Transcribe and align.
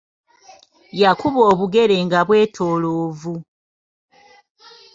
Yakuba 1.01 1.41
obugere 1.51 1.95
nga 2.05 2.19
bwetoolovu. 2.27 3.35